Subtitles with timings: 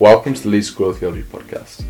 [0.00, 1.84] Welcome to the Leeds School of Theology podcast.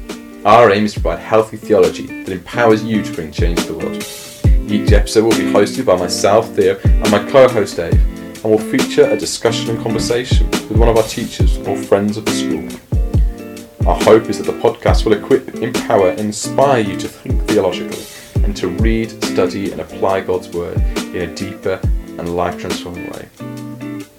[0.44, 3.78] Our aim is to provide healthy theology that empowers you to bring change to the
[3.78, 4.70] world.
[4.70, 8.58] Each episode will be hosted by myself, Theo, and my co host Dave, and will
[8.58, 13.88] feature a discussion and conversation with one of our teachers or friends of the school.
[13.88, 18.04] Our hope is that the podcast will equip, empower, and inspire you to think theologically
[18.44, 21.80] and to read, study, and apply God's Word in a deeper
[22.18, 23.28] and life transforming way.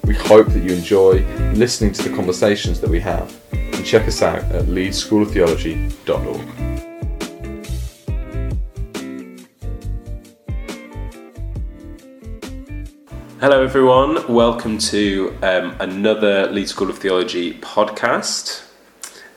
[0.05, 1.23] We hope that you enjoy
[1.53, 3.31] listening to the conversations that we have
[3.85, 6.41] check us out at leedschooloftheology.org.
[13.39, 14.33] Hello, everyone.
[14.33, 18.63] Welcome to um, another Leeds School of Theology podcast.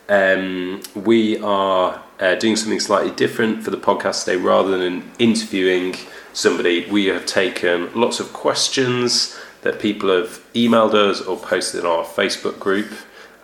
[0.08, 4.38] Um, we are uh, doing something slightly different for the podcast today.
[4.38, 5.94] Rather than interviewing
[6.32, 11.86] somebody, we have taken lots of questions that people have emailed us or posted in
[11.86, 12.88] our Facebook group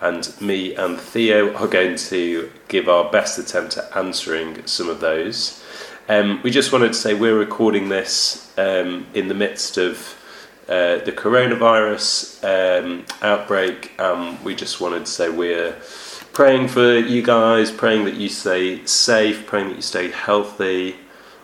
[0.05, 5.01] and me and Theo are going to give our best attempt at answering some of
[5.01, 5.65] those.
[6.09, 10.15] Um, we just wanted to say we're recording this um, in the midst of
[10.69, 13.93] uh, the coronavirus um, outbreak.
[14.45, 15.75] we just wanted to say we're
[16.35, 20.97] praying for you guys, praying that you stay safe, praying that you stay healthy.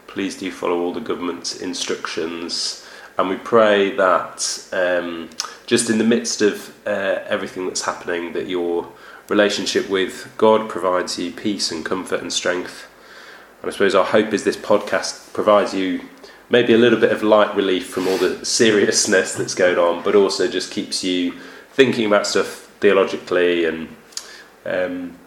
[0.07, 2.87] Please do follow all the government's instructions.
[3.21, 5.29] And we pray that um,
[5.67, 8.91] just in the midst of uh, everything that's happening, that your
[9.29, 12.89] relationship with God provides you peace and comfort and strength.
[13.61, 16.01] And I suppose our hope is this podcast provides you
[16.49, 20.17] maybe a little bit of light relief from all the seriousness that's going on, but
[20.17, 21.39] also just keeps you
[21.73, 23.95] thinking about stuff theologically and
[24.65, 25.19] um,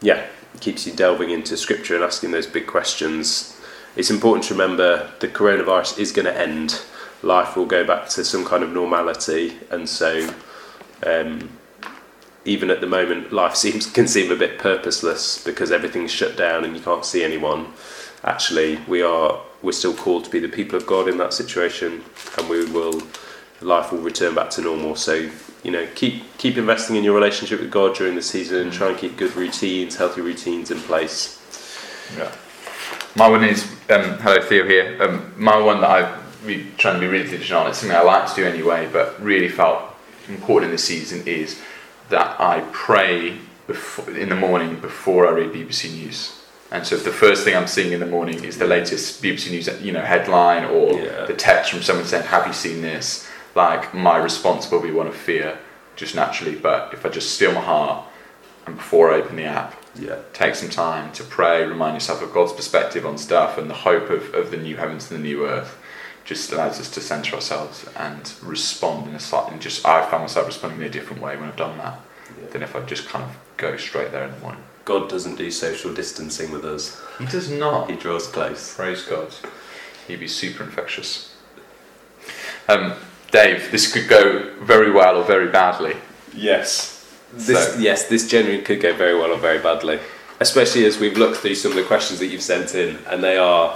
[0.00, 0.24] yeah,
[0.60, 3.60] keeps you delving into scripture and asking those big questions.
[3.94, 6.80] It's important to remember the coronavirus is going to end
[7.22, 10.32] life will go back to some kind of normality, and so
[11.06, 11.50] um,
[12.44, 16.64] even at the moment, life seems can seem a bit purposeless because everything's shut down
[16.64, 17.72] and you can't see anyone.
[18.24, 22.02] Actually, we are we're still called to be the people of God in that situation,
[22.38, 23.02] and we will
[23.60, 24.96] life will return back to normal.
[24.96, 25.28] So
[25.62, 28.88] you know, keep keep investing in your relationship with God during the season, and try
[28.88, 31.36] and keep good routines, healthy routines in place.
[32.16, 32.32] Yeah.
[33.16, 34.96] My one is um, hello Theo here.
[35.02, 36.19] Um, my one that I
[36.76, 37.66] trying to be really traditional.
[37.66, 39.82] It's something I like to do anyway, but really felt
[40.28, 41.60] important in this season is
[42.08, 46.36] that I pray before, in the morning before I read BBC News.
[46.72, 49.50] And so if the first thing I'm seeing in the morning is the latest BBC
[49.50, 51.26] News, you know, headline or yeah.
[51.26, 55.08] the text from someone saying, "Have you seen this?" Like my response will be one
[55.08, 55.58] of fear,
[55.96, 56.54] just naturally.
[56.54, 58.04] But if I just still my heart
[58.66, 60.18] and before I open the app, yeah.
[60.32, 64.08] take some time to pray, remind yourself of God's perspective on stuff and the hope
[64.08, 65.76] of, of the new heavens and the new earth
[66.24, 70.46] just allows us to center ourselves and respond in a slightly just I found myself
[70.46, 71.98] responding in a different way when I've done that
[72.40, 72.48] yeah.
[72.48, 74.62] than if I just kind of go straight there in the morning.
[74.84, 77.00] God doesn't do social distancing with us.
[77.18, 77.90] He does not.
[77.90, 78.74] He draws close.
[78.74, 79.32] Praise God.
[80.08, 81.34] He'd be super infectious.
[82.68, 82.94] Um,
[83.30, 85.96] Dave, this could go very well or very badly.
[86.34, 87.06] Yes.
[87.32, 87.78] This, so.
[87.78, 90.00] Yes, this genuinely could go very well or very badly.
[90.40, 93.36] Especially as we've looked through some of the questions that you've sent in, and they
[93.36, 93.74] are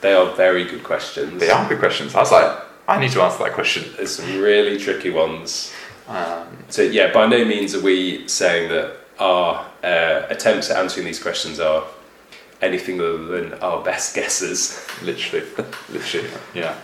[0.00, 1.40] they are very good questions.
[1.40, 2.14] They are good questions.
[2.14, 3.92] I was like, I need to answer that question.
[3.96, 5.72] There's some really tricky ones.
[6.06, 11.06] Um, so yeah, by no means are we saying that our uh, attempts at answering
[11.06, 11.84] these questions are
[12.62, 14.84] anything other than our best guesses.
[15.02, 15.46] Literally,
[15.92, 16.76] literally, yeah.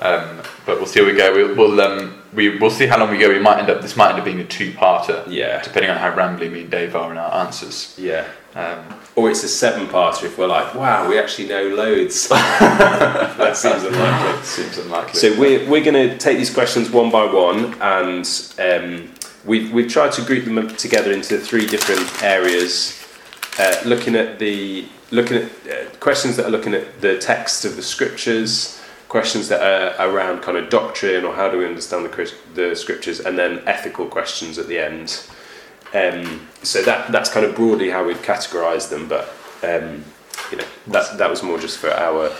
[0.00, 1.32] Um, but we'll see how we go.
[1.32, 3.30] We'll we'll, um, we, we'll see how long we go.
[3.30, 3.80] We might end up.
[3.80, 5.24] This might end up being a two-parter.
[5.28, 5.62] Yeah.
[5.62, 7.94] Depending on how rambly me and Dave are in our answers.
[7.98, 8.28] Yeah.
[8.54, 12.28] Um, or it's a seven-parter if we're like, wow, we actually know loads.
[12.28, 14.44] that seems unlikely.
[14.44, 15.14] Seems unlikely.
[15.14, 18.24] So we're we're going to take these questions one by one, and
[18.60, 19.12] um,
[19.44, 22.94] we've we've tried to group them together into three different areas.
[23.58, 27.74] Uh, looking at the looking at uh, questions that are looking at the text of
[27.74, 28.78] the scriptures
[29.08, 33.20] questions that are around kind of doctrine or how do we understand the, the scriptures,
[33.20, 35.26] and then ethical questions at the end.
[35.94, 39.28] Um, so that that's kind of broadly how we've categorised them, but
[39.62, 40.04] um,
[40.50, 42.30] you know that that was more just for our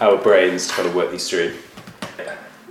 [0.00, 1.54] our brains to kind of work these through.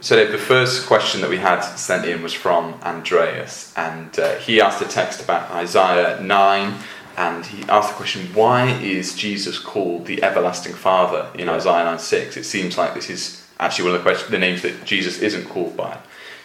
[0.01, 4.61] So the first question that we had sent in was from Andreas, and uh, he
[4.61, 6.75] asked a text about Isaiah nine
[7.19, 11.99] and he asked the question, why is Jesus called the everlasting Father in Isaiah 9
[11.99, 12.37] 6?
[12.37, 15.49] It seems like this is actually one of the, questions, the names that Jesus isn't
[15.49, 15.97] called by.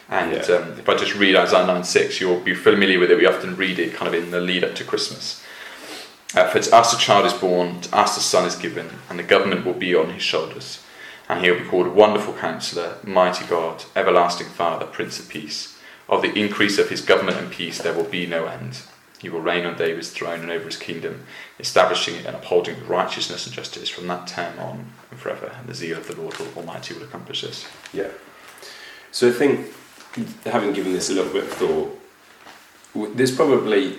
[0.08, 0.56] And yeah.
[0.56, 3.18] um, if I just read Isaiah 9 6, you'll be familiar with it.
[3.18, 5.42] We often read it kind of in the lead up to Christmas.
[6.34, 9.18] Uh, For to us a child is born, to us a son is given, and
[9.18, 10.82] the government will be on his shoulders.
[11.28, 15.78] And he will be called Wonderful Counselor, Mighty God, Everlasting Father, Prince of Peace.
[16.06, 18.82] Of the increase of his government and peace there will be no end
[19.20, 21.24] He will reign on David's throne and over his kingdom,
[21.58, 25.50] establishing it and upholding with righteousness and justice from that time on and forever.
[25.58, 27.66] And the zeal of the Lord Almighty will accomplish this.
[27.94, 28.10] Yeah.
[29.12, 29.72] So I think,
[30.44, 32.00] having given this a little bit of thought,
[33.16, 33.98] there's probably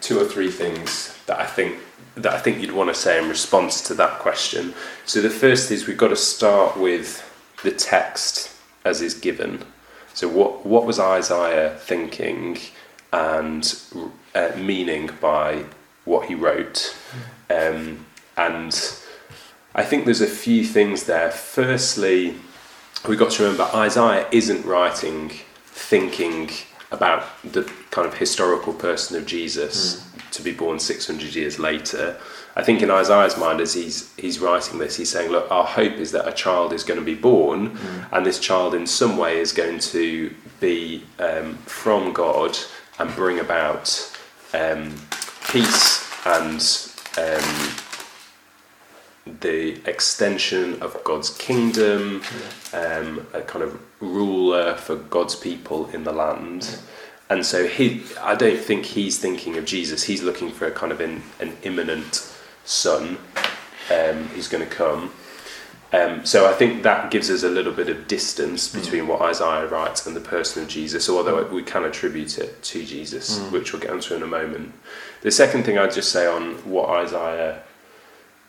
[0.00, 1.78] two or three things that I think
[2.16, 4.74] that I think you'd want to say in response to that question.
[5.04, 7.28] So the first is we've got to start with
[7.64, 9.64] the text as is given.
[10.12, 12.58] So what what was Isaiah thinking
[13.12, 13.74] and
[14.34, 15.64] uh, meaning by
[16.04, 16.96] what he wrote?
[17.50, 18.06] Um,
[18.36, 18.72] and
[19.74, 21.30] I think there's a few things there.
[21.30, 22.36] Firstly,
[23.08, 25.32] we've got to remember Isaiah isn't writing
[25.74, 26.50] thinking
[26.92, 30.30] about the kind of historical person of Jesus mm.
[30.30, 32.16] to be born 600 years later.
[32.56, 35.94] I think in Isaiah's mind, as he's he's writing this, he's saying, "Look, our hope
[35.94, 38.06] is that a child is going to be born, mm.
[38.12, 42.56] and this child, in some way, is going to be um, from God
[43.00, 43.86] and bring about
[44.54, 44.94] um,
[45.48, 46.62] peace and
[47.18, 47.83] um,
[49.40, 52.22] the extension of God's kingdom,
[52.72, 56.78] um, a kind of ruler for God's people in the land.
[57.30, 60.04] And so he, I don't think he's thinking of Jesus.
[60.04, 62.30] He's looking for a kind of an, an imminent
[62.64, 63.18] son
[63.90, 65.10] um, who's going to come.
[65.92, 68.82] Um, so I think that gives us a little bit of distance mm.
[68.82, 69.08] between mm.
[69.08, 73.38] what Isaiah writes and the person of Jesus, although we can attribute it to Jesus,
[73.38, 73.52] mm.
[73.52, 74.72] which we'll get onto in a moment.
[75.22, 77.62] The second thing I'd just say on what Isaiah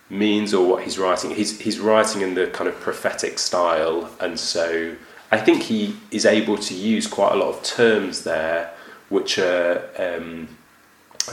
[0.09, 1.31] means or what he's writing.
[1.31, 4.95] He's he's writing in the kind of prophetic style, and so
[5.31, 8.73] I think he is able to use quite a lot of terms there,
[9.09, 10.47] which are um,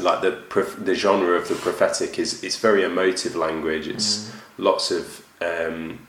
[0.00, 0.42] like the
[0.78, 3.86] the genre of the prophetic is it's very emotive language.
[3.88, 4.34] It's mm.
[4.58, 6.06] lots of um,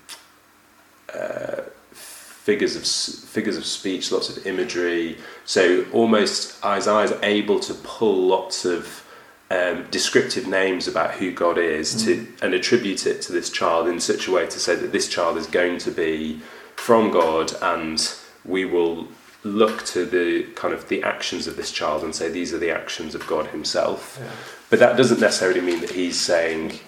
[1.14, 2.86] uh, figures of
[3.30, 5.18] figures of speech, lots of imagery.
[5.46, 9.04] So almost Isaiah is able to pull lots of
[9.52, 12.06] um, descriptive names about who God is mm.
[12.06, 15.08] to and attribute it to this child in such a way to say that this
[15.08, 16.42] child is going to be
[16.76, 18.14] from God and
[18.46, 19.08] we will
[19.44, 22.72] look to the kind of the actions of this child and say these are the
[22.72, 24.18] actions of God himself.
[24.20, 24.32] Yeah.
[24.70, 26.80] But that doesn't necessarily mean that he's saying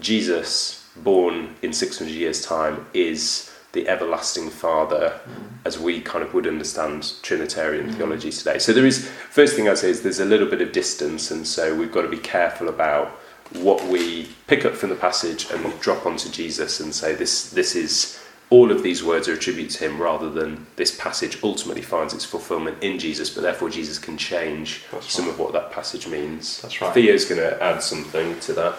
[0.00, 5.66] Jesus born in 600 years time is the everlasting Father, mm.
[5.66, 7.94] as we kind of would understand Trinitarian mm.
[7.94, 8.58] theology today.
[8.58, 11.46] So there is first thing I'd say is there's a little bit of distance, and
[11.46, 13.08] so we've got to be careful about
[13.52, 17.76] what we pick up from the passage and drop onto Jesus and say this this
[17.76, 18.18] is
[18.50, 22.24] all of these words are attributed to him rather than this passage ultimately finds its
[22.24, 25.34] fulfillment in Jesus, but therefore Jesus can change that's some right.
[25.34, 26.60] of what that passage means.
[26.62, 26.94] That's right.
[26.94, 28.76] Theo's going to add something to that.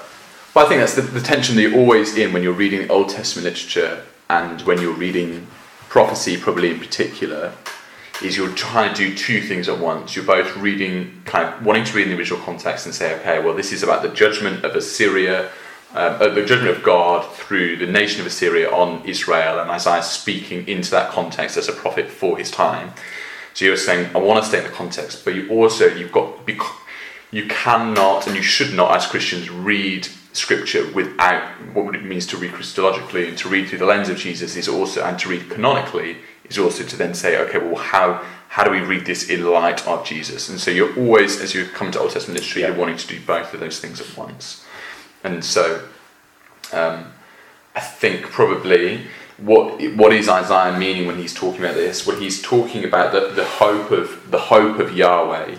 [0.54, 3.10] Well, I think that's the, the tension that you're always in when you're reading Old
[3.10, 5.48] Testament literature and when you're reading
[5.90, 7.54] prophecy, probably in particular,
[8.24, 10.16] is you're trying to do two things at once.
[10.16, 13.44] You're both reading, kind of wanting to read in the original context and say, okay,
[13.44, 15.50] well, this is about the judgment of Assyria,
[15.94, 20.04] um, uh, the judgment of God through the nation of Assyria on Israel, and Isaiah
[20.04, 22.94] speaking into that context as a prophet for his time.
[23.54, 26.46] So you're saying, I want to stay in the context, but you also you've got
[27.32, 31.44] you cannot and you should not, as Christians, read scripture without
[31.74, 34.68] what it means to read Christologically and to read through the lens of Jesus is
[34.68, 36.18] also and to read canonically
[36.50, 39.86] is also to then say, okay, well how how do we read this in light
[39.86, 40.48] of Jesus?
[40.48, 42.68] And so you're always, as you come to Old Testament literature, yeah.
[42.68, 44.66] you're wanting to do both of those things at once.
[45.26, 45.86] And so
[46.72, 47.12] um,
[47.76, 49.08] I think probably
[49.38, 52.08] what what is Isaiah meaning when he's talking about this?
[52.08, 55.58] Well, he's talking about the, the hope of the hope of Yahweh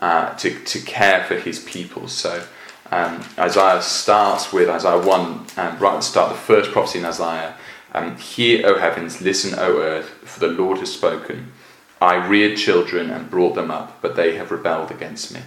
[0.00, 2.06] uh, to to care for His people.
[2.08, 2.46] So
[2.96, 7.04] um, Isaiah starts with Isaiah 1, um, right at the start, the first prophecy in
[7.04, 7.54] Isaiah.
[7.92, 11.52] Um, Hear, O heavens, listen, O earth, for the Lord has spoken.
[12.00, 15.40] I reared children and brought them up, but they have rebelled against me.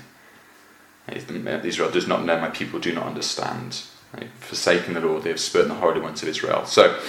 [1.07, 3.81] Israel does not know, my people do not understand.
[4.13, 4.29] Right?
[4.39, 6.65] Forsaking the Lord, they have spurned the Holy Ones of Israel.
[6.65, 6.99] So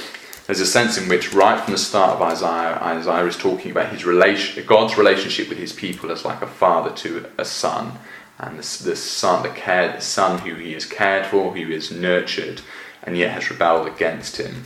[0.47, 3.93] there's a sense in which, right from the start of Isaiah, Isaiah is talking about
[3.93, 7.99] his relation, God's relationship with his people as like a father to a son
[8.41, 12.63] and the, son, the care, the son who he has cared for, who has nurtured,
[13.03, 14.65] and yet has rebelled against him.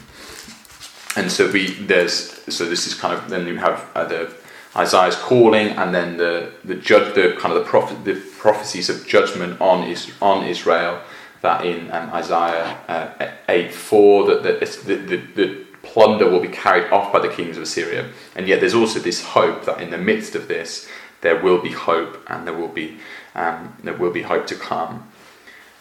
[1.16, 4.32] And so we there's so this is kind of then you have uh, the
[4.76, 9.06] Isaiah's calling, and then the the judge the kind of the prophet the prophecies of
[9.06, 11.00] judgment on is on Israel
[11.42, 16.90] that in um, Isaiah uh, eight four that the, the, the plunder will be carried
[16.90, 19.98] off by the kings of Assyria, and yet there's also this hope that in the
[19.98, 20.88] midst of this
[21.20, 22.98] there will be hope and there will be
[23.34, 25.10] um, there will be hope to come.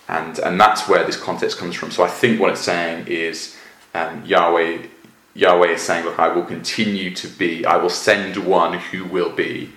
[0.07, 1.91] And, and that's where this context comes from.
[1.91, 3.55] So I think what it's saying is
[3.93, 4.87] um, Yahweh,
[5.33, 9.31] Yahweh is saying, Look, I will continue to be, I will send one who will
[9.31, 9.71] be.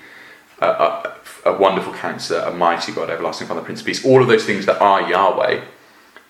[0.60, 4.04] a, a, a wonderful counselor, a mighty God, everlasting Father, Prince of Peace.
[4.04, 5.64] All of those things that are Yahweh.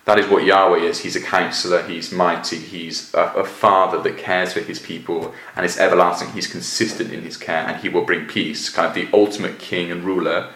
[0.05, 0.99] That is what Yahweh is.
[0.99, 5.65] He's a counselor, he's mighty, he's a, a, father that cares for his people, and
[5.65, 6.31] is everlasting.
[6.31, 8.69] He's consistent in his care, and he will bring peace.
[8.69, 10.49] Kind of the ultimate king and ruler.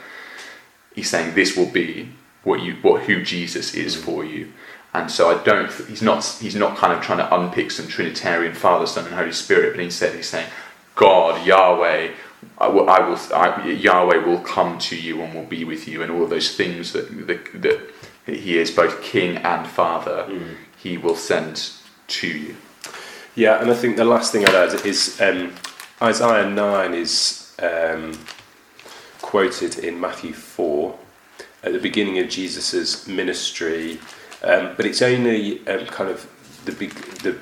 [0.94, 2.10] He's saying this will be
[2.44, 4.02] what you, what who Jesus is mm.
[4.02, 4.52] for you.
[4.94, 5.72] And so I don't.
[5.88, 6.26] He's not.
[6.42, 9.80] He's not kind of trying to unpick some Trinitarian Father, Son, and Holy Spirit, but
[9.84, 10.50] instead he's saying,
[10.96, 12.12] God, Yahweh,
[12.58, 16.04] I will, I will I, Yahweh will come to you and will be with you,
[16.04, 17.90] and all of those things that that, that
[18.26, 20.26] He is both King and Father.
[20.30, 20.56] Mm.
[20.78, 21.72] He will send
[22.08, 22.58] to you.
[23.36, 25.54] Yeah, and I think the last thing I'd add is um,
[26.02, 28.14] Isaiah nine is um,
[29.32, 31.00] quoted in Matthew four
[31.64, 34.00] at the beginning of Jesus's ministry
[34.44, 36.28] um, but it's only um, kind of
[36.66, 36.92] the big,
[37.24, 37.38] the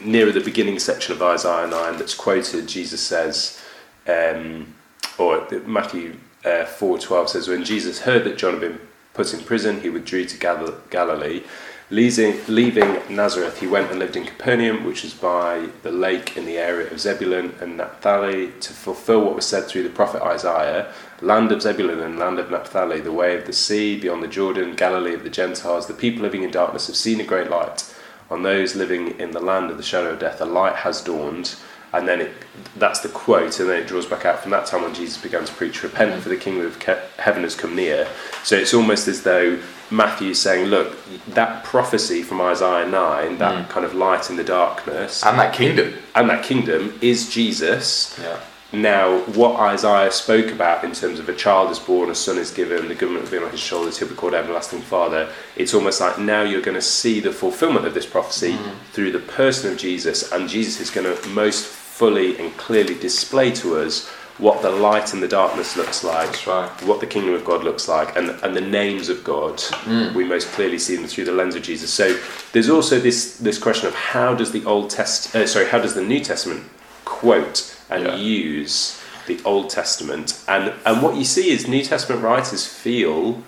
[0.00, 2.68] nearer the beginning section of Isaiah 9 that's quoted.
[2.68, 3.60] Jesus says,
[4.06, 4.74] um,
[5.18, 8.80] or Matthew uh, 4:12 says, when Jesus heard that John had been
[9.14, 11.42] put in prison, he withdrew to Gal- Galilee.
[11.90, 16.46] Leaving, leaving Nazareth, he went and lived in Capernaum, which is by the lake in
[16.46, 20.92] the area of Zebulun and Naphtali, to fulfill what was said through the prophet Isaiah
[21.22, 24.74] land of Zebulun and land of Naphtali, the way of the sea, beyond the Jordan,
[24.74, 25.86] Galilee of the Gentiles.
[25.86, 27.94] The people living in darkness have seen a great light.
[28.28, 31.54] On those living in the land of the shadow of death, a light has dawned.
[31.92, 32.32] And then it,
[32.76, 35.44] that's the quote, and then it draws back out from that time when Jesus began
[35.44, 36.82] to preach, Repent, for the kingdom of
[37.18, 38.08] heaven has come near.
[38.44, 40.96] So it's almost as though Matthew is saying, look,
[41.28, 43.68] that prophecy from Isaiah 9, that mm.
[43.68, 45.22] kind of light in the darkness.
[45.22, 45.94] And that kingdom.
[46.14, 48.18] And that kingdom is Jesus.
[48.20, 48.40] Yeah.
[48.72, 52.50] Now, what Isaiah spoke about in terms of a child is born, a son is
[52.50, 56.00] given, the government will be on his shoulders, he'll be called Everlasting Father, it's almost
[56.00, 58.74] like now you're going to see the fulfillment of this prophecy mm.
[58.92, 63.50] through the person of Jesus, and Jesus is going to most fully and clearly display
[63.50, 64.08] to us
[64.38, 66.70] what the light and the darkness looks like, right.
[66.82, 69.58] what the kingdom of God looks like, and, and the names of God.
[69.84, 70.14] Mm.
[70.14, 71.92] We most clearly see them through the lens of Jesus.
[71.92, 72.18] So
[72.52, 75.94] there's also this this question of how does the Old Test, uh, sorry, how does
[75.94, 76.64] the New Testament
[77.04, 78.16] quote and yeah.
[78.16, 80.42] use the Old Testament?
[80.48, 83.42] And and what you see is New Testament writers feel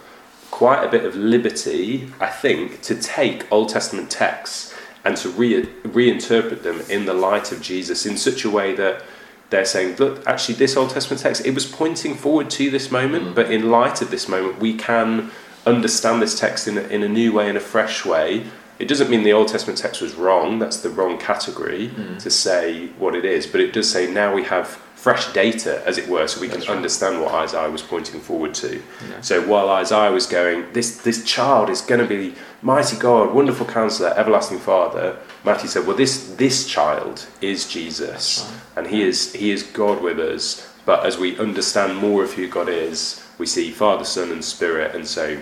[0.50, 4.73] quite a bit of liberty, I think, to take Old Testament texts
[5.04, 9.02] and to re- reinterpret them in the light of Jesus in such a way that
[9.50, 13.24] they're saying, look, actually, this Old Testament text, it was pointing forward to this moment,
[13.24, 13.34] mm.
[13.34, 15.30] but in light of this moment, we can
[15.66, 18.46] understand this text in a, in a new way, in a fresh way.
[18.78, 22.18] It doesn't mean the Old Testament text was wrong, that's the wrong category mm.
[22.18, 25.98] to say what it is, but it does say now we have fresh data, as
[25.98, 26.76] it were, so we That's can right.
[26.76, 28.76] understand what Isaiah was pointing forward to.
[28.76, 29.20] Yeah.
[29.20, 33.66] So while Isaiah was going, this, this child is going to be mighty God, wonderful
[33.66, 38.78] counselor, everlasting Father, Matthew said, well, this, this child is Jesus, right.
[38.78, 40.72] and he is, he is God with us.
[40.86, 44.94] But as we understand more of who God is, we see Father, Son, and Spirit,
[44.94, 45.38] and so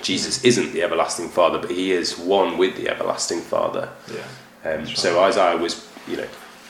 [0.00, 3.90] Jesus isn't the everlasting Father, but he is one with the everlasting Father.
[4.10, 4.70] Yeah.
[4.72, 6.28] Um, so Isaiah was, you know,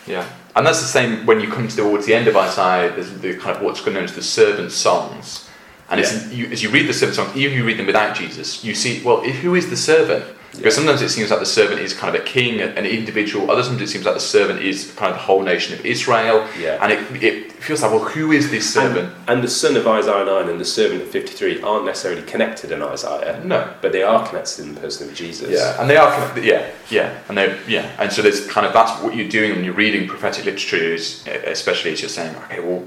[0.09, 2.91] yeah, and that's the same when you come towards the end of Isaiah.
[2.93, 5.49] There's the kind of what's known as the servant songs,
[5.91, 6.29] and yeah.
[6.31, 8.75] you, as you read the servant songs, even if you read them without Jesus, you
[8.75, 10.25] see, well, who is the servant?
[10.53, 13.51] Because sometimes it seems like the servant is kind of a king, an individual.
[13.51, 16.49] Other times it seems like the servant is kind of the whole nation of Israel.
[16.59, 16.79] Yeah.
[16.83, 19.13] And it, it feels like, well, who is this servant?
[19.29, 22.73] And, and, the son of Isaiah 9 and the servant of 53 aren't necessarily connected
[22.73, 23.41] in Isaiah.
[23.45, 23.73] No.
[23.83, 25.51] But they are connected in the person of Jesus.
[25.51, 25.81] Yeah.
[25.81, 27.21] And they are connected, yeah, yeah.
[27.29, 27.95] And they yeah.
[27.99, 31.27] And so there's kind of, that's what you're doing when you're reading prophetic literature, is,
[31.27, 32.85] especially as you're saying, okay, well,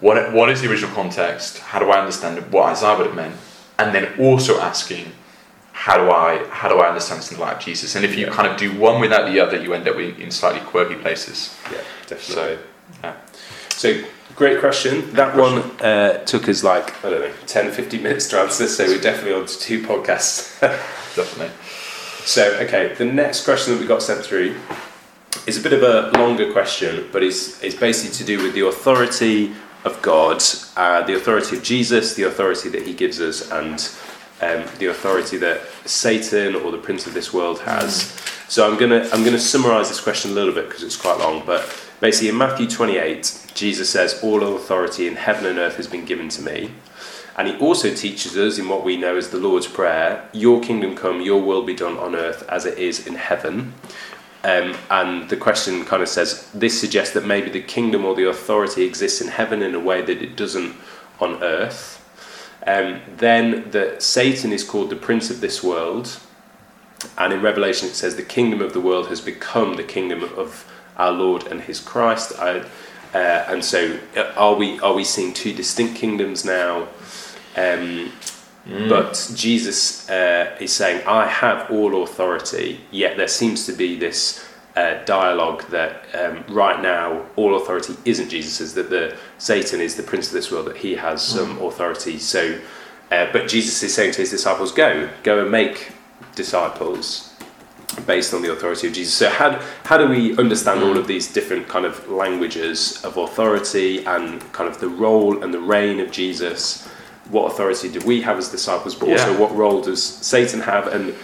[0.00, 1.58] what, what is the original context?
[1.58, 3.36] How do I understand what Isaiah would have meant?
[3.78, 5.12] And then also asking,
[5.88, 7.96] how do I how do I understand this in the light of Jesus?
[7.96, 8.32] And if you yeah.
[8.32, 11.56] kind of do one without the other, you end up in slightly quirky places.
[11.72, 12.34] Yeah, definitely.
[12.34, 12.58] So,
[13.02, 13.16] yeah.
[13.70, 14.04] so
[14.36, 15.14] great question.
[15.14, 15.62] That question.
[15.62, 18.68] one uh, took us like I don't know 10, 15 minutes to answer.
[18.68, 20.60] So we're definitely on to two podcasts.
[21.16, 21.54] definitely.
[22.26, 24.56] So okay, the next question that we got sent through
[25.46, 28.66] is a bit of a longer question, but it's it's basically to do with the
[28.66, 29.54] authority
[29.86, 30.42] of God,
[30.76, 33.80] uh, the authority of Jesus, the authority that He gives us, and
[34.40, 38.04] um, the authority that Satan or the prince of this world has.
[38.04, 38.50] Mm.
[38.50, 41.44] So I'm gonna I'm gonna summarize this question a little bit because it's quite long.
[41.44, 41.68] But
[42.00, 46.28] basically, in Matthew 28, Jesus says, "All authority in heaven and earth has been given
[46.30, 46.70] to me."
[47.36, 50.96] And he also teaches us in what we know as the Lord's Prayer, Your kingdom
[50.96, 53.74] come, your will be done on earth as it is in heaven.
[54.42, 58.28] Um, and the question kind of says this suggests that maybe the kingdom or the
[58.28, 60.74] authority exists in heaven in a way that it doesn't
[61.20, 61.97] on earth.
[62.72, 66.20] Um, then that Satan is called the prince of this world,
[67.16, 70.64] and in Revelation it says the kingdom of the world has become the kingdom of
[70.96, 72.32] our Lord and His Christ.
[72.38, 72.62] I,
[73.14, 73.80] Uh, and so,
[74.16, 76.88] uh, are we are we seeing two distinct kingdoms now?
[77.56, 78.12] Um,
[78.88, 84.44] But Jesus uh, is saying, "I have all authority." Yet there seems to be this
[84.78, 88.74] uh, dialogue that um, right now all authority isn't Jesus's.
[88.74, 90.66] That the Satan is the prince of this world.
[90.66, 92.18] That he has some authority.
[92.18, 92.60] So,
[93.10, 95.92] uh, but Jesus is saying to his disciples, "Go, go and make
[96.34, 97.24] disciples."
[98.06, 99.14] based on the authority of Jesus.
[99.14, 103.16] So how do, how do we understand all of these different kind of languages of
[103.16, 106.86] authority and kind of the role and the reign of Jesus?
[107.30, 110.86] What authority do we have as disciples, but also what role does Satan have?
[110.86, 111.14] And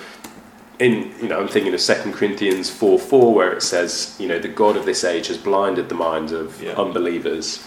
[0.78, 4.38] in you know, I'm thinking of Second Corinthians four four, where it says, you know,
[4.38, 6.72] the God of this age has blinded the minds of Yeah.
[6.72, 7.66] unbelievers.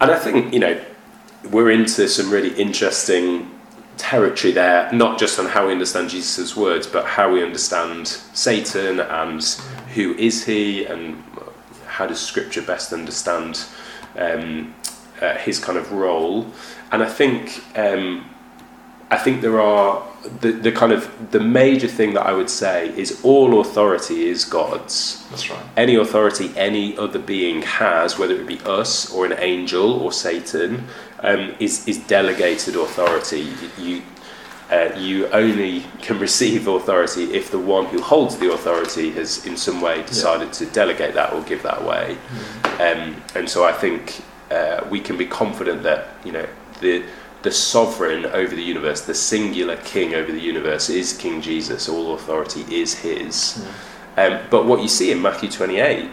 [0.00, 0.80] And I think you know
[1.50, 3.50] we're into some really interesting
[3.98, 9.00] territory there, not just on how we understand Jesus' words, but how we understand Satan
[9.00, 9.42] and
[9.94, 11.22] who is he and
[11.86, 13.64] how does Scripture best understand
[14.16, 14.74] um,
[15.20, 16.46] uh, his kind of role.
[16.90, 18.24] And I think um,
[19.12, 20.02] I think there are
[20.40, 24.46] the, the kind of the major thing that I would say is all authority is
[24.46, 25.62] God's That's right.
[25.76, 30.86] any authority any other being has, whether it be us or an angel or Satan,
[31.20, 33.52] um, is is delegated authority.
[33.76, 34.00] You
[34.70, 39.58] uh, you only can receive authority if the one who holds the authority has in
[39.58, 42.16] some way decided to delegate that or give that away.
[42.80, 46.48] Um, and so I think uh, we can be confident that you know
[46.80, 47.04] the
[47.42, 51.88] the sovereign over the universe, the singular king over the universe, is King Jesus.
[51.88, 53.64] All authority is his.
[54.16, 56.10] Um, but what you see in Matthew 28,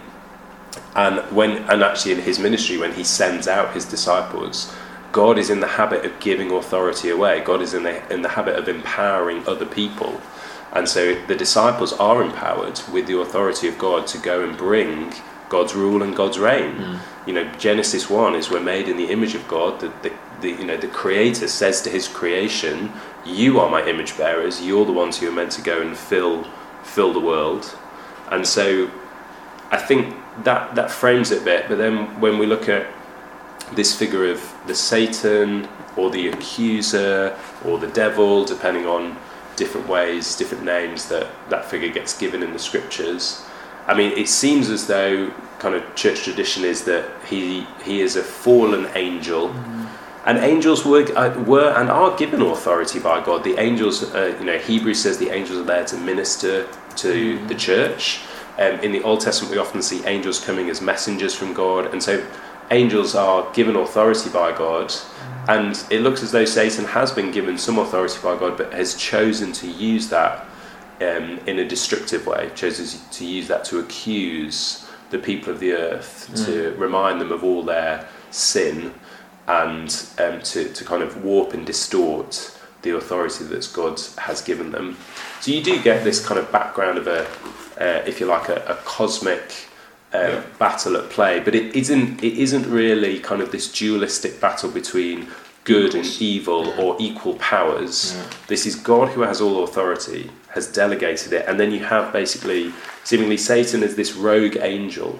[0.95, 4.73] and when and actually in his ministry, when he sends out his disciples,
[5.11, 7.41] God is in the habit of giving authority away.
[7.41, 10.21] God is in the in the habit of empowering other people,
[10.73, 15.13] and so the disciples are empowered with the authority of God to go and bring
[15.49, 16.75] God's rule and God's reign.
[16.75, 17.27] Hmm.
[17.27, 19.79] You know, Genesis one is we're made in the image of God.
[19.79, 22.91] The, the, the you know the Creator says to His creation,
[23.25, 24.61] "You are my image bearers.
[24.61, 26.45] You're the ones who are meant to go and fill
[26.83, 27.75] fill the world."
[28.31, 28.89] And so,
[29.71, 31.67] I think that that frames it a bit.
[31.67, 32.87] But then when we look at
[33.73, 39.17] this figure of the Satan or the accuser or the devil, depending on
[39.55, 43.43] different ways, different names that that figure gets given in the scriptures.
[43.89, 48.15] I mean, it seems as though kind of church tradition is that he he is
[48.15, 49.49] a fallen angel,
[50.27, 53.43] and angels were uh, were and are given authority by God.
[53.43, 57.55] The angels, uh, you know, Hebrews says the angels are there to minister to the
[57.55, 58.21] church.
[58.59, 62.03] Um, in the Old Testament, we often see angels coming as messengers from God, and
[62.03, 62.23] so
[62.69, 64.93] angels are given authority by God.
[65.47, 68.93] And it looks as though Satan has been given some authority by God, but has
[68.93, 70.45] chosen to use that
[71.01, 75.73] um, in a destructive way, chooses to use that to accuse the people of the
[75.73, 78.93] earth, to remind them of all their sin,
[79.47, 84.71] and um, to, to kind of warp and distort the authority that God has given
[84.71, 84.97] them.
[85.41, 87.27] So you do get this kind of background of a,
[87.79, 89.41] uh, if you like, a, a cosmic
[90.13, 90.43] uh, Yeah.
[90.59, 92.23] battle at play, but it isn't.
[92.23, 95.27] It isn't really kind of this dualistic battle between
[95.65, 98.17] good and evil or equal powers.
[98.47, 102.73] This is God who has all authority, has delegated it, and then you have basically
[103.03, 105.19] seemingly Satan as this rogue angel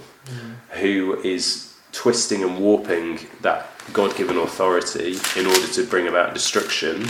[0.82, 7.06] who is twisting and warping that God-given authority in order to bring about destruction.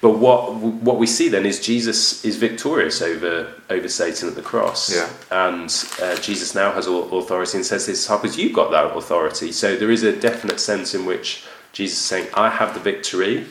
[0.00, 4.42] But what what we see then is Jesus is victorious over over Satan at the
[4.42, 5.08] cross, Yeah.
[5.30, 5.68] and
[6.02, 9.52] uh, Jesus now has all authority and says to his disciples, "You've got that authority."
[9.52, 13.46] So there is a definite sense in which Jesus is saying, "I have the victory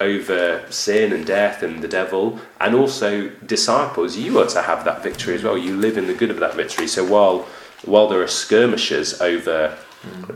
[0.00, 5.02] over sin and death and the devil, and also disciples, you are to have that
[5.02, 5.56] victory as well.
[5.56, 7.46] You live in the good of that victory." So while
[7.84, 9.76] while there are skirmishes over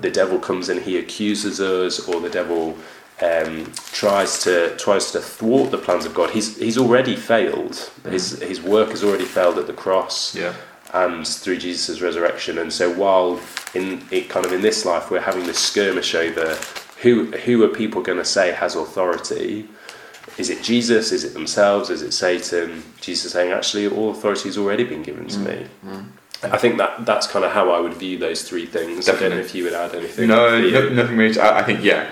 [0.01, 2.77] the devil comes and he accuses us, or the devil
[3.21, 6.31] um, tries to tries to thwart the plans of God.
[6.31, 7.91] He's he's already failed.
[8.09, 10.55] His his work has already failed at the cross Yeah.
[10.95, 12.59] and through Jesus' resurrection.
[12.59, 13.41] And so while
[13.75, 16.57] in it kind of in this life we're having this skirmish over
[17.03, 19.69] who who are people going to say has authority.
[20.37, 21.11] Is it Jesus?
[21.11, 21.91] Is it themselves?
[21.91, 22.85] Is it Satan?
[23.01, 25.67] Jesus is saying, actually, all authority has already been given to me.
[26.43, 29.09] I think that that's kind of how I would view those three things.
[29.09, 30.29] I don't know if you would add anything.
[30.29, 31.41] No, no nothing really.
[31.41, 32.11] I, I think yeah.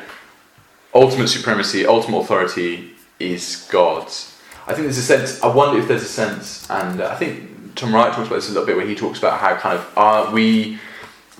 [0.94, 4.34] Ultimate supremacy, ultimate authority is God's.
[4.66, 5.42] I think there's a sense.
[5.42, 8.48] I wonder if there's a sense, and uh, I think Tom Wright talks about this
[8.48, 10.78] a little bit, where he talks about how kind of are we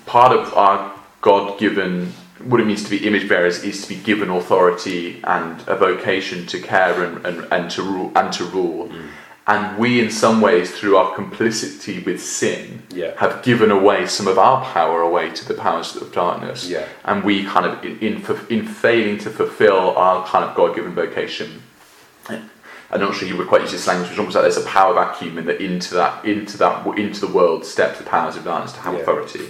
[0.05, 4.29] part of our God-given what it means to be image bearers is to be given
[4.29, 8.89] authority and a vocation to care and, and, and to rule and to rule.
[8.89, 9.07] Mm.
[9.49, 13.13] And we, in some ways, through our complicity with sin, Yeah.
[13.17, 16.67] have given away some of our power away to the powers of darkness.
[16.67, 16.85] Yeah.
[17.05, 18.15] And we kind of, in, in,
[18.49, 21.63] in failing to fulfill our kind of God given vocation,
[22.89, 24.93] I'm not sure you would quite use this language, but almost like there's a power
[24.93, 28.73] vacuum, and that into that, into that, into the world steps the powers of darkness
[28.73, 28.99] to have Yeah.
[29.01, 29.49] authority.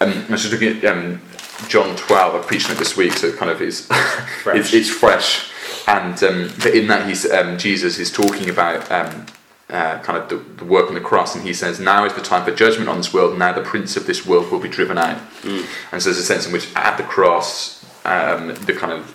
[0.00, 1.20] Um, I was just looking at um,
[1.68, 2.34] John 12.
[2.34, 3.86] I preached on it this week, so it kind of is
[4.42, 4.58] Fresh.
[4.58, 5.50] it's, it's fresh.
[5.86, 9.26] And um, but in that, he's um, Jesus is talking about um,
[9.70, 12.22] uh, kind of the, the work on the cross, and he says, "Now is the
[12.22, 13.38] time for judgment on this world.
[13.38, 15.20] Now the prince of this world will be driven out."
[15.92, 19.14] And so there's a sense in which at the cross, um, the kind of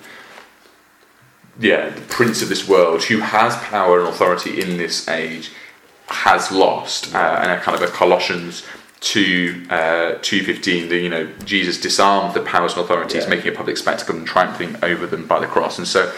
[1.59, 5.51] yeah, the prince of this world, who has power and authority in this age,
[6.07, 7.13] has lost.
[7.13, 8.63] Uh, and a kind of a Colossians
[9.01, 13.29] two uh, two fifteen, the you know Jesus disarmed the powers and authorities, Yeah.
[13.29, 15.77] making a public spectacle and triumphing over them by the cross.
[15.77, 16.11] And so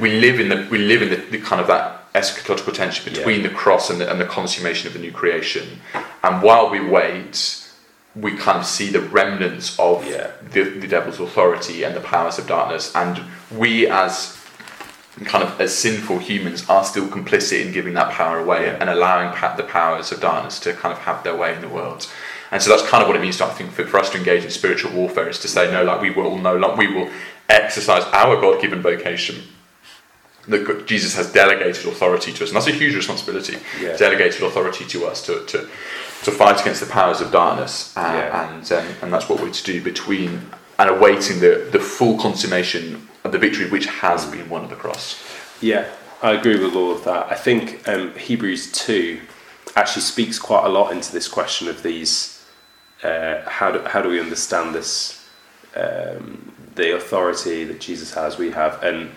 [0.00, 3.42] we live in the we live in the, the kind of that eschatological tension between
[3.42, 5.80] the cross and the, and the consummation of the new creation.
[6.22, 7.66] And while we wait,
[8.14, 10.30] we kind of see the remnants of Yeah.
[10.52, 12.94] the, the devil's authority and the powers of darkness.
[12.94, 14.36] And we, as
[15.24, 18.78] kind of as sinful humans, are still complicit in giving that power away Yeah.
[18.80, 21.68] and allowing pa- the powers of darkness to kind of have their way in the
[21.68, 22.06] world.
[22.50, 24.18] And so that's kind of what it means to I think for, for us to
[24.18, 27.08] engage in spiritual warfare is to say no, like we will no, like we will
[27.48, 29.42] exercise our God-given vocation
[30.48, 33.58] that Jesus has delegated authority to us, and that's a huge responsibility.
[33.80, 33.96] Yeah.
[33.96, 35.68] Delegated authority to us to, to,
[36.24, 38.50] to fight against the powers of darkness, uh, Yeah.
[38.54, 42.94] and um, and that's what we're to do between and awaiting the, the full consummation
[42.94, 45.22] of the victory which has been won at the cross.
[45.60, 45.88] Yeah,
[46.22, 47.30] I agree with all of that.
[47.30, 49.20] I think um, Hebrews 2
[49.76, 52.32] actually speaks quite a lot into this question of these
[53.02, 55.26] uh, how, do, how do we understand this,
[55.74, 58.82] um, the authority that Jesus has, we have.
[58.82, 59.10] And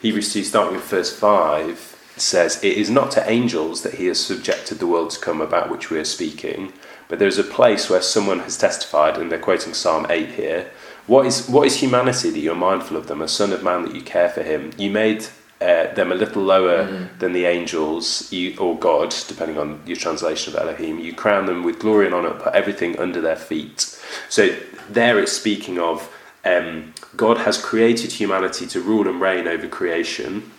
[0.00, 4.20] Hebrews 2, starting with verse 5, says, It is not to angels that he has
[4.24, 6.72] subjected the world to come about which we are speaking,
[7.08, 10.70] but there is a place where someone has testified, and they're quoting Psalm 8 here.
[11.06, 13.94] What is, what is humanity that you're mindful of them, a son of man that
[13.94, 14.72] you care for him?
[14.78, 15.26] You made
[15.60, 20.54] uh, them a little lower than the angels, you, or God, depending on your translation
[20.54, 20.98] of Elohim.
[20.98, 23.80] You crown them with glory and honor, put everything under their feet.
[24.28, 24.56] So
[24.88, 26.12] there it's speaking of
[26.44, 30.50] um, God has created humanity to rule and reign over creation.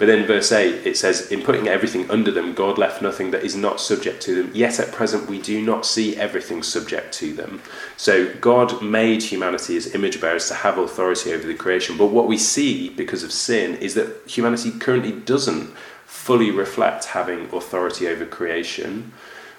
[0.00, 3.44] But then verse 8, it says, In putting everything under them, God left nothing that
[3.44, 4.50] is not subject to them.
[4.54, 7.60] Yet at present, we do not see everything subject to them.
[7.98, 11.98] So God made humanity as image bearers to have authority over the creation.
[11.98, 15.68] But what we see because of sin is that humanity currently doesn't
[16.06, 19.12] fully reflect having authority over creation.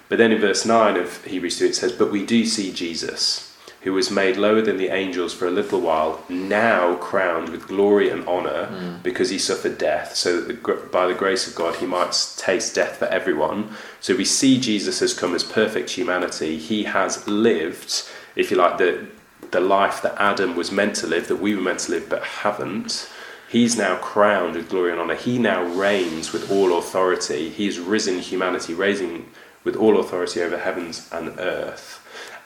[0.08, 3.51] But then in verse 9 of Hebrews 2, it says, But we do see Jesus
[3.82, 8.08] who was made lower than the angels for a little while, now crowned with glory
[8.10, 9.02] and honor hmm.
[9.02, 12.76] because he suffered death, so that the, by the grace of God he might taste
[12.76, 13.74] death for everyone.
[14.00, 16.58] So we see Jesus has come as perfect humanity.
[16.58, 19.06] He has lived, if you like, the,
[19.50, 22.22] the life that Adam was meant to live, that we were meant to live but
[22.22, 23.10] haven't.
[23.48, 25.14] He's now crowned with glory and honor.
[25.14, 27.50] He now reigns with all authority.
[27.50, 29.28] He's risen humanity, raising
[29.64, 32.01] with all authority over heavens and earth.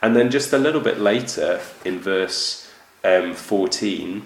[0.06, 2.70] And then just a little bit later in verse
[3.02, 4.22] um, 14,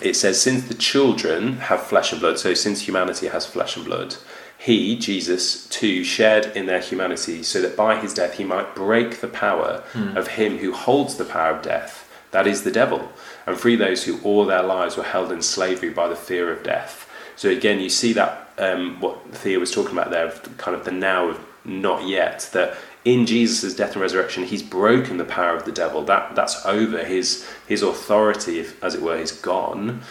[0.00, 3.84] it says, Since the children have flesh and blood, so since humanity has flesh and
[3.84, 4.16] blood,
[4.56, 9.20] he, Jesus, too, shared in their humanity, so that by his death he might break
[9.20, 9.84] the power
[10.16, 13.12] of him who holds the power of death, that is the devil,
[13.46, 16.62] and free those who all their lives were held in slavery by the fear of
[16.62, 17.06] death.
[17.36, 20.90] So again, you see that um, what Theo was talking about there, kind of the
[20.90, 25.64] now of not yet, that in Jesus' death and resurrection, he's broken the power of
[25.64, 26.02] the devil.
[26.02, 27.04] That that's over.
[27.04, 30.02] His his authority, if, as it were, is gone.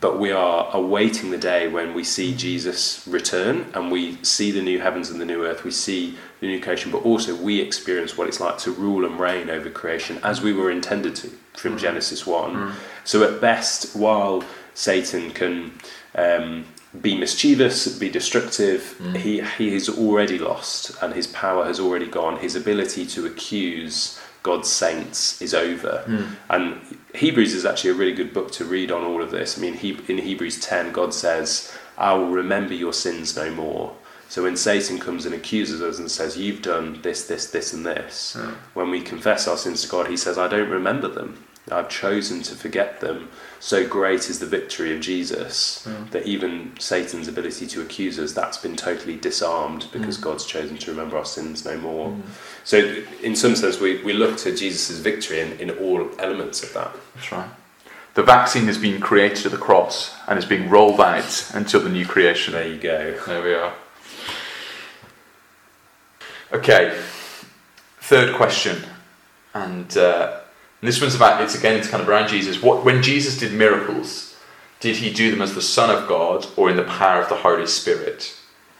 [0.00, 4.60] But we are awaiting the day when we see Jesus return and we see the
[4.60, 5.64] new heavens and the new earth.
[5.64, 9.18] We see the new creation, but also we experience what it's like to rule and
[9.18, 12.72] reign over creation as we were intended to from Genesis 1.
[13.04, 15.72] So, at best, while Satan can
[16.14, 16.66] um,
[17.00, 19.16] be mischievous, be destructive, mm.
[19.16, 22.38] he, he has already lost and his power has already gone.
[22.38, 26.02] His ability to accuse God's saints is over.
[26.06, 26.34] Hmm.
[26.48, 26.80] And
[27.14, 29.58] Hebrews is actually a really good book to read on all of this.
[29.58, 33.94] I mean, he, in Hebrews 10, God says, I will remember your sins no more.
[34.28, 37.84] So when Satan comes and accuses us and says, You've done this, this, this, and
[37.84, 38.52] this, hmm.
[38.74, 41.44] when we confess our sins to God, he says, I don't remember them.
[41.72, 43.30] I've chosen to forget them.
[43.60, 46.10] So great is the victory of Jesus hmm.
[46.10, 50.22] that even Satan's ability to accuse us, that's been totally disarmed because hmm.
[50.22, 52.10] God's chosen to remember our sins no more.
[52.10, 52.20] Hmm.
[52.64, 56.72] So, in some sense, we, we look to Jesus' victory in, in all elements of
[56.74, 56.90] that.
[57.14, 57.50] That's right.
[58.14, 61.88] The vaccine has been created at the cross and is being rolled out until the
[61.88, 62.52] new creation.
[62.52, 63.18] There you go.
[63.26, 63.72] There we are.
[66.50, 66.98] Okay,
[68.00, 68.82] third question,
[69.52, 70.37] and uh,
[70.80, 72.62] this one's about it's again it's kind of around Jesus.
[72.62, 74.36] What when Jesus did miracles,
[74.80, 77.36] did he do them as the Son of God or in the power of the
[77.36, 78.34] Holy Spirit?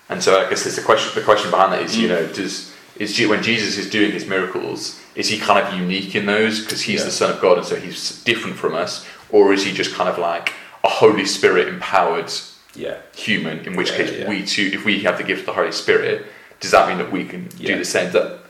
[0.09, 1.13] And so I guess there's the question.
[1.15, 2.11] The question behind that is, you mm.
[2.11, 6.27] know, does is when Jesus is doing his miracles, is he kind of unique in
[6.27, 7.07] those because he's Yeah.
[7.07, 10.09] the Son of God and so he's different from us, or is he just kind
[10.09, 12.31] of like a Holy Spirit empowered
[12.75, 12.97] Yeah.
[13.15, 13.61] human?
[13.61, 16.27] In which Yeah, case, we too, if we have the gift of the Holy Spirit,
[16.61, 18.11] does that mean that we can do the same?
[18.13, 18.41] That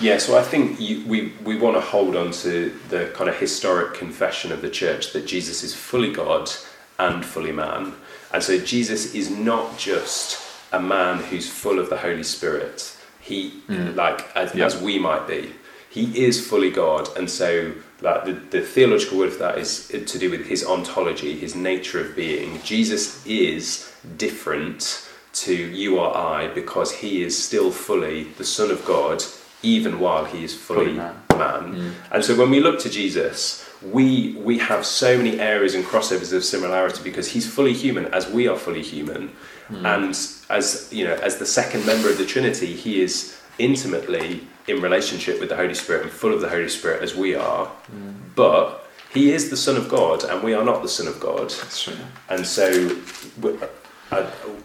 [0.00, 3.36] Yeah, so I think you, we, we want to hold on to the kind of
[3.36, 6.50] historic confession of the church that Jesus is fully God
[6.98, 7.94] and fully man.
[8.32, 10.40] And so Jesus is not just
[10.72, 12.96] a man who's full of the Holy Spirit.
[13.20, 13.94] He, mm.
[13.94, 14.66] like, as, Yeah.
[14.66, 15.52] as we might be,
[15.88, 17.08] he is fully God.
[17.16, 21.38] And so, like, the, the theological word for that is to do with his ontology,
[21.38, 22.60] his nature of being.
[22.64, 28.84] Jesus is different to you or I because he is still fully the Son of
[28.84, 29.22] God,
[29.64, 31.14] even while he is fully, Fully man.
[31.38, 31.94] man.
[32.12, 36.32] And so when we look to Jesus, we we have so many areas and crossovers
[36.32, 39.28] of similarity because he's fully human as we are fully human.
[39.68, 39.86] Hmm.
[39.86, 40.10] And
[40.50, 45.40] as you know, as the second member of the Trinity, he is intimately in relationship
[45.40, 47.66] with the Holy Spirit and full of the Holy Spirit as we are.
[47.66, 48.12] Hmm.
[48.34, 51.50] But he is the Son of God and we are not the Son of God.
[51.50, 51.94] that's true.
[52.28, 52.66] And so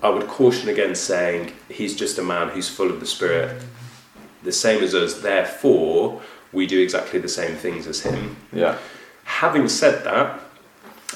[0.03, 3.61] I would caution against saying he's just a man who's full of the Spirit,
[4.43, 6.21] the same as us, therefore
[6.51, 8.37] we do exactly the same things as him.
[8.51, 8.77] Yeah.
[9.23, 10.41] Having said that,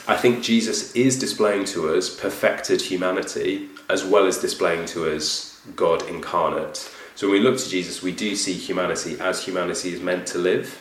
[0.08, 5.62] I think Jesus is displaying to us perfected humanity as well as displaying to us
[5.76, 6.90] God incarnate.
[7.16, 10.38] So when we look to Jesus, we do see humanity as humanity is meant to
[10.40, 10.80] live.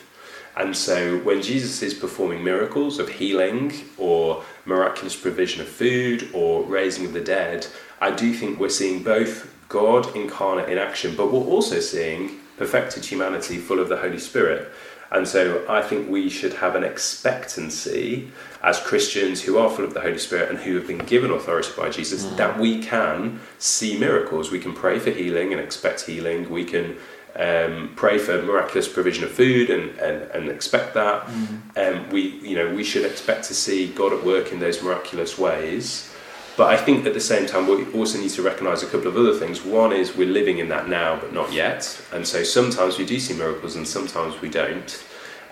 [0.55, 6.63] And so when Jesus is performing miracles of healing or miraculous provision of food or
[6.63, 7.67] raising of the dead,
[8.01, 13.03] I do think we're seeing both God incarnate in action, but we're also seeing perfected
[13.03, 14.71] humanity full of the Holy Spirit.
[15.09, 18.29] And so I think we should have an expectancy
[18.61, 21.71] as Christians who are full of the Holy Spirit and who have been given authority
[21.75, 24.51] by Jesus that we can see miracles.
[24.51, 26.51] We can pray for healing and expect healing.
[26.51, 26.95] We can
[27.35, 31.27] um, pray for miraculous provision of food and, and, and expect that.
[31.75, 35.39] Um, we, you know, we should expect to see God at work in those miraculous
[35.39, 36.12] ways.
[36.55, 39.17] But I think at the same time, we also need to recognise a couple of
[39.17, 39.63] other things.
[39.63, 41.99] One is we're living in that now, but not yet.
[42.11, 45.03] And so sometimes we do see miracles and sometimes we don't.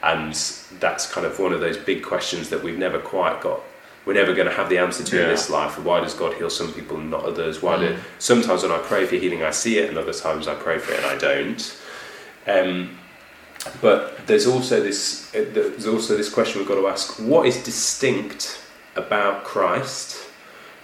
[0.04, 0.34] And
[0.80, 3.62] that's kind of one of those big questions that we've never quite got.
[4.06, 5.78] We're never going to have the answer to in this life.
[5.80, 7.62] Why does God heal some people and not others?
[7.62, 10.56] Why do sometimes when I pray for healing, I see it, and other times I
[10.56, 11.82] pray for it and I don't.
[12.48, 12.98] Um,
[13.80, 17.64] but there's also this uh, there's also this question we've got to ask: What is
[17.64, 18.60] distinct
[18.96, 20.21] about Christ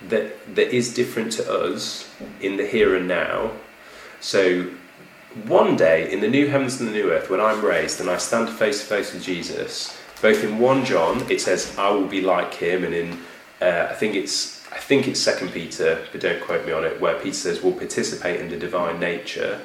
[0.09, 2.09] that that is different to us
[2.41, 3.51] in the here and now?
[4.19, 4.69] So
[5.45, 8.17] one day in the new heavens and the new earth, when I'm raised and I
[8.17, 12.21] stand face to face with Jesus, both in one John it says I will be
[12.21, 13.19] like him, and in
[13.61, 16.99] uh, I think it's I think it's Second Peter, but don't quote me on it,
[16.99, 19.61] where Peter says we'll participate in the divine nature.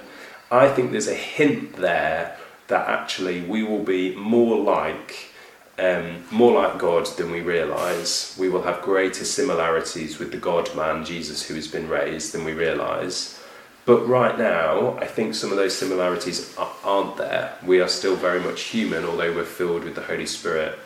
[0.51, 2.37] I think there's a hint there
[2.68, 5.32] that actually we will be more like
[5.78, 8.37] um, more like God than we realise.
[8.38, 12.44] We will have greater similarities with the God man Jesus who has been raised than
[12.44, 13.38] we realise.
[13.85, 17.56] But right now, I think some of those similarities aren't there.
[17.66, 20.78] We are still very much human, although we're filled with the Holy Spirit.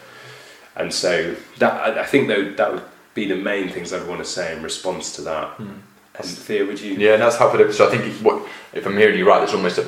[0.75, 4.20] And so that I I think though that would be the main things I'd want
[4.20, 5.59] to say in response to that.
[5.59, 6.94] And Theo, would you?
[6.94, 7.70] Yeah, and that's helpful.
[7.72, 9.87] So I think if, what, if I'm hearing you right, there's almost a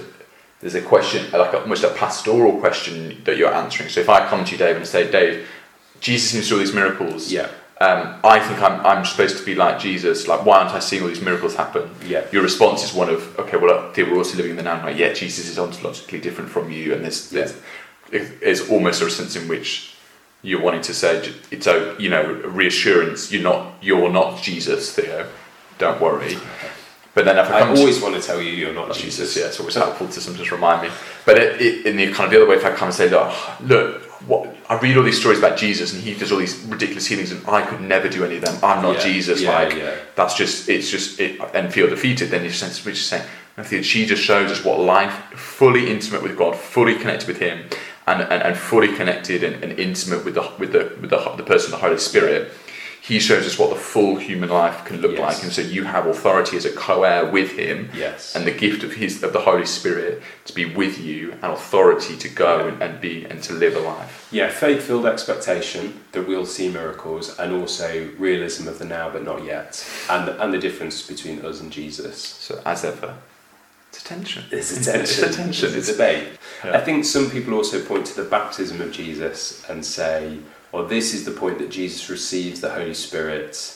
[0.61, 3.88] there's a question, like almost a pastoral question that you're answering.
[3.88, 5.47] So if I come to you, Dave, and say, Dave,
[6.01, 7.33] Jesus seems to do all these miracles.
[7.33, 7.49] Yeah.
[7.81, 10.27] Um, I think I'm, I'm supposed to be like Jesus.
[10.27, 11.88] Like, why aren't I seeing all these miracles happen?
[12.05, 12.27] Yeah.
[12.33, 14.83] Your response is one of, okay, well, we're also living in the now.
[14.85, 17.57] Like, yeah, Jesus is ontologically different from you, and there's, there's
[18.11, 19.94] it's almost a sense in which
[20.42, 23.33] you're wanting to say it's a you know a reassurance.
[23.33, 25.29] You're not you're not Jesus, Theo.
[25.79, 26.37] Don't worry.
[27.18, 29.02] But then if I I come to- always want to tell you you're not Jesus,
[29.35, 29.37] Jesus.
[29.37, 30.90] yeah, it's always helpful to sometimes remind me.
[31.24, 33.11] But it, it, in the kind of the other way, if I come and say,
[33.11, 36.57] look, look, what, I read all these stories about Jesus and he does all these
[36.66, 38.57] ridiculous healings, and I could never do any of them.
[38.62, 39.40] I'm not Yeah, Jesus.
[39.40, 39.96] yeah, like yeah.
[40.14, 42.31] that's just it's just it, and feel defeated.
[42.31, 43.24] Then you're just which is saying,
[43.83, 47.64] she just shows us what life, fully intimate with God, fully connected with Him,
[48.07, 51.42] and, and, and fully connected and, and intimate with the with the with the, the
[51.42, 52.52] person, the Holy Spirit.
[53.09, 55.21] He shows us what the full human life can look Yes.
[55.21, 58.37] like, and so you have authority as a co-heir with Him Yes.
[58.37, 62.16] and the gift of his of the Holy Spirit to be with you and authority
[62.18, 64.29] to go and, and be and to live a life.
[64.31, 69.25] Yeah, faith filled expectation that we'll see miracles, and also realism of the now but
[69.25, 69.71] not yet,
[70.11, 72.16] and and the difference between us and Jesus.
[72.47, 73.14] So as ever.
[73.90, 74.44] It's attention.
[74.51, 75.25] It's It's attention.
[75.31, 75.68] attention.
[75.75, 76.29] It's a debate.
[76.62, 76.77] Yeah.
[76.77, 80.38] I think some people also point to the baptism of Jesus and say,
[80.72, 83.74] well, this is the point that Jesus receives the Holy Spirit.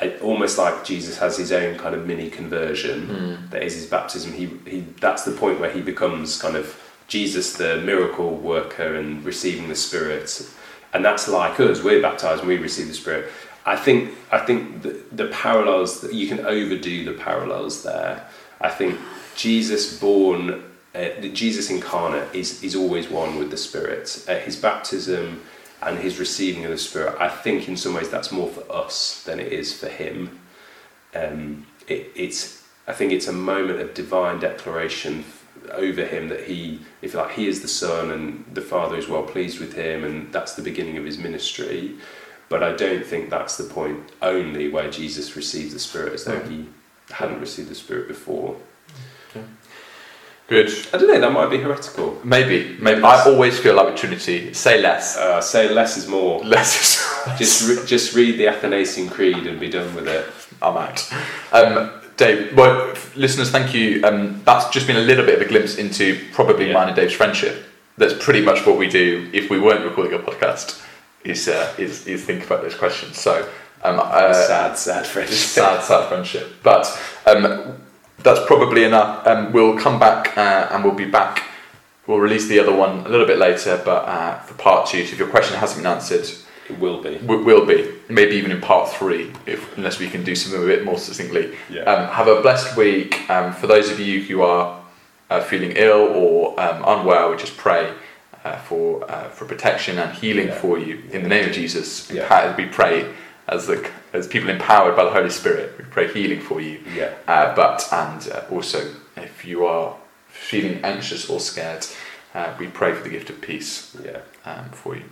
[0.00, 3.08] It- almost like Jesus has his own kind of mini conversion.
[3.08, 3.50] Mm.
[3.50, 4.32] That is his baptism.
[4.32, 9.24] He, he that's the point where he becomes kind of Jesus, the miracle worker, and
[9.24, 10.46] receiving the Spirit.
[10.92, 11.82] And that's like us.
[11.82, 13.30] We're baptized and we receive the Spirit.
[13.66, 18.26] I think I think the, the parallels that you can overdo the parallels there.
[18.60, 18.98] I think
[19.36, 20.62] Jesus born,
[20.94, 24.24] uh, Jesus incarnate is is always one with the Spirit.
[24.28, 25.42] Uh, his baptism
[25.82, 27.16] and his receiving of the Spirit.
[27.20, 30.40] I think in some ways that's more for us than it is for him.
[31.14, 35.24] Um, it, it's I think it's a moment of divine declaration
[35.72, 39.22] over him that he, if like, he is the son and the father is well
[39.22, 41.96] pleased with him, and that's the beginning of his ministry.
[42.48, 46.40] But I don't think that's the point only where Jesus receives the Spirit as though
[46.40, 46.66] he
[47.10, 48.56] hadn't received the Spirit before.
[50.48, 50.70] Good.
[50.94, 52.18] I don't know, that might be heretical.
[52.24, 52.76] Maybe.
[52.80, 53.02] Maybe.
[53.02, 55.16] I always feel like with Trinity, say less.
[55.18, 56.40] Uh, say less is more.
[56.42, 57.38] Less is.
[57.38, 60.24] Just, re- just read the Athanasian Creed and be done with it.
[60.62, 61.12] I'm out.
[61.52, 64.02] Um, Dave, well, listeners, thank you.
[64.04, 66.74] Um, that's just been a little bit of a glimpse into probably Yeah.
[66.74, 67.64] mine and Dave's friendship.
[67.98, 70.82] That's pretty much what we do if we weren't recording a podcast.
[71.24, 73.18] Is uh, is, is think about those questions.
[73.18, 73.46] So
[73.82, 75.36] um, uh, sad, sad friendship.
[75.36, 76.48] sad, sad friendship.
[76.62, 76.86] But
[77.26, 77.76] um,
[78.22, 79.26] that's probably enough.
[79.26, 81.44] Um, we'll come back uh, and we'll be back.
[82.06, 85.04] We'll release the other one a little bit later, but uh, for part two.
[85.06, 86.26] So if your question hasn't been answered,
[86.68, 87.16] It will be.
[87.18, 87.92] we will be.
[88.08, 91.54] Maybe even in part three, if unless we can do something a bit more succinctly.
[91.68, 91.82] Yeah.
[91.82, 93.28] Um, have a blessed week.
[93.30, 94.80] Um, for those of you who are
[95.30, 97.92] uh, feeling ill or um, unwell, we just pray
[98.44, 100.58] uh, for uh, for protection and healing Yeah.
[100.58, 102.10] for you in the name of Jesus.
[102.10, 102.56] Yeah.
[102.56, 103.12] We pray
[103.48, 105.74] as the as people empowered by the Holy Spirit.
[105.78, 106.80] We pray healing for you.
[106.94, 107.14] yeah.
[107.26, 109.96] Uh, but and uh, also, if you are
[110.28, 111.86] feeling anxious or scared,
[112.34, 114.20] uh, we pray for the gift of peace Yeah.
[114.44, 115.04] um, for you.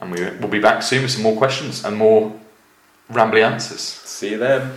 [0.00, 2.32] And we will be back soon with some more questions and more
[3.10, 3.80] rambly answers.
[3.80, 4.72] See you then.